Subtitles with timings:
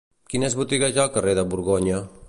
[0.33, 2.03] Quines botigues hi ha al carrer de Borgonya?